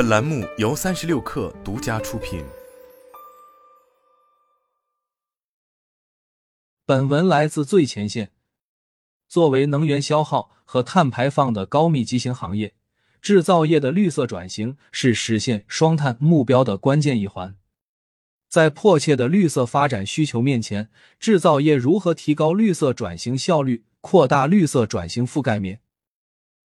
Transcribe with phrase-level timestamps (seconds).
[0.00, 2.42] 本栏目由三十六氪独家出品。
[6.86, 8.30] 本文来自最前线。
[9.28, 12.72] 作为能源消耗和碳排放的高密集型行业，
[13.20, 17.54] 制造业的绿色转型是实现双碳目标的关键一环。
[18.48, 20.88] 在迫切的绿色发展需求面前，
[21.18, 25.82] 制造业如何提高绿色转型效率，扩大绿色转型覆盖面？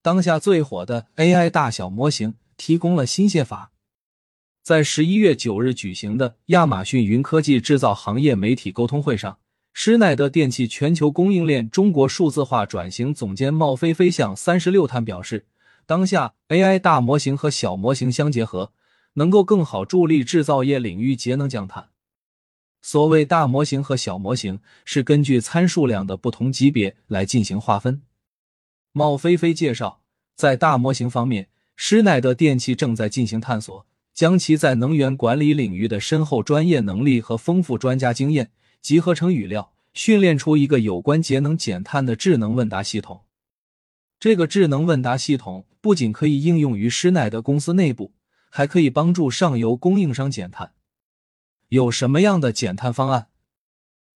[0.00, 3.72] 当下最火的 AI 大小模型提供了新写法。
[4.62, 9.38] 在十一月九日举行的亚马逊云科技制造行业媒体沟通会上，
[9.72, 15.46] 施耐德电器全球供应链中国数字化转型总监冒飞飞向三十六碳表示，
[15.86, 18.72] 当下 AI 大模型和小模型相结合，
[19.12, 21.90] 能够更好助力制造业领域节能降碳。
[22.82, 28.02] 所谓大模型和小模型，是根据参数量的不同级别来进行划分。
[28.92, 30.02] 冒飞飞介绍，
[30.34, 43.24] 在大模型方面，施耐德电器正在进行探索，将其在能源管理领域的深厚专业能力和丰富专家经验集合成语料，训练出一个有关节能减碳的智能问答系统。
[44.18, 48.14] 这个智能问答系统不仅可以应用于施耐德公司内部，
[48.48, 50.72] 还可以帮助上游供应商减碳。
[51.68, 53.28] 有什么样的减碳方案？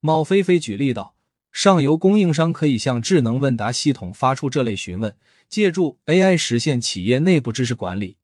[0.00, 1.13] 冒飞飞举例道。
[1.54, 5.16] 上游供应商可以向智能问答系统发出这类询问，
[5.48, 8.16] 借助 AI 实现企业内部知识管理。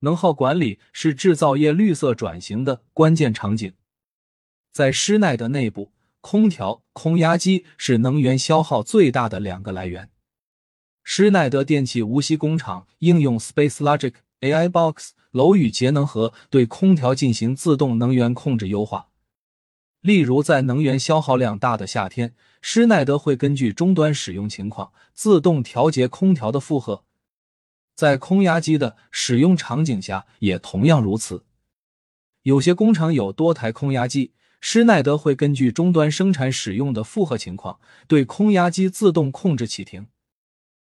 [0.00, 3.72] 能耗管理是制造业绿色转型的关键场景。
[4.72, 10.10] 在施耐德内部，空调、空压机是能源消耗最大的两个来源。
[11.04, 19.10] 施耐德电器无锡工厂应用 Space Logic AI Box 楼宇节能盒对空调进行自动能源控制优化。
[20.02, 27.04] 例如，在能源消耗量大的夏天，施耐德会根据终端使用情况自动调节空调的负荷。
[27.94, 31.44] 在空压机的使用场景下，也同样如此。
[32.42, 40.08] 有些工厂有多台空压机，施耐德会根据终端生产使用的负荷情况，对空压机自动控制启停，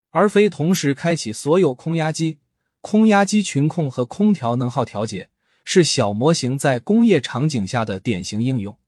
[0.09, 2.39] 而非同时开启所有空压机。
[2.81, 5.29] 空压机群控和空调能耗调节
[5.65, 8.79] 是小模型在工业场景下的典型应用。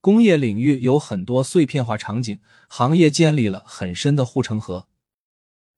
[0.00, 4.86] 工业领域有很多碎片化场景，行业建立了很深的护城河。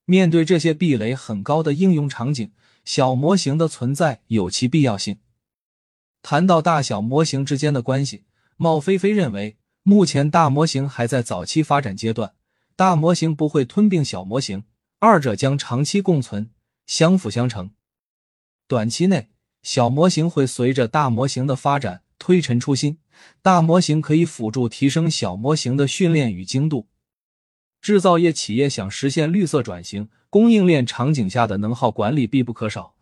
[0.05, 2.51] 面对这些壁垒很高的应用场景，
[2.83, 5.19] 小模型的存在有其必要性。
[6.21, 8.25] 谈到大小模型之间的关系，
[8.57, 12.33] 冒飞飞认为，目前大模型还在早期发展阶段，
[12.75, 14.65] 大模型不会吞并小模型，
[14.99, 16.51] 二者将长期共存，
[16.85, 17.71] 相辅相成。
[18.67, 19.29] 短期内，
[19.63, 22.99] 小模型会随着大模型的发展推陈出新。
[23.41, 26.87] 大模型可以辅助提升小模型的训练与精度。
[27.81, 32.93] 制造业企业想实现绿色转型，供应链场景下的能耗管理必不可少。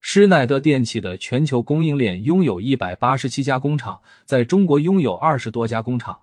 [0.00, 6.22] 施耐德电器的全球供应链拥有一百八十七家工厂，在中国拥有二十多家工厂。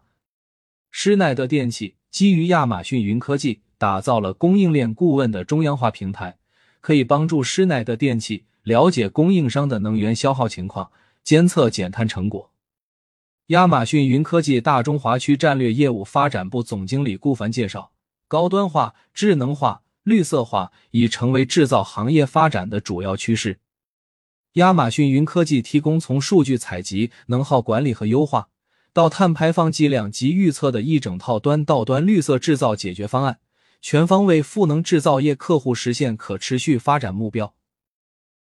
[0.92, 6.38] 施耐德电器基于亚马逊云科技打造了供应链顾问的中央化平台，
[6.82, 10.92] 可以帮助施耐德电器了解供应商的能源消耗情况，
[11.24, 12.52] 监测减碳成果。
[13.48, 17.92] 亚马逊云科技大中华区战略业务发展部总经理顾凡介绍，
[18.28, 23.60] 高端化、智能化、绿色化已成为制造行业发展的主要趋势。
[24.54, 28.50] 亚马逊云科技提供从数据采集、能耗管理和优化
[28.94, 33.40] 到碳排放计量及预测的一整套端到端绿色制造解决方案，
[33.82, 37.54] 全方位赋能制造业客户实现可持续发展目标。